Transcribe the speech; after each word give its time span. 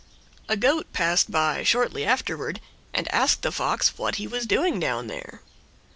A 0.49 0.57
Goat 0.57 0.91
passed 0.93 1.29
by 1.29 1.61
shortly 1.61 2.03
afterward, 2.05 2.59
and 2.91 3.07
asked 3.13 3.43
the 3.43 3.51
Fox 3.51 3.99
what 3.99 4.15
he 4.15 4.25
was 4.25 4.47
doing 4.47 4.79
down 4.79 5.05
there. 5.05 5.43